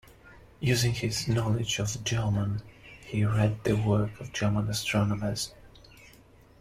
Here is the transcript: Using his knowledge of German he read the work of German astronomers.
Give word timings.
Using 0.61 0.93
his 0.95 1.27
knowledge 1.27 1.77
of 1.77 2.03
German 2.03 2.63
he 3.05 3.23
read 3.23 3.63
the 3.63 3.73
work 3.73 4.19
of 4.19 4.33
German 4.33 4.67
astronomers. 4.67 5.53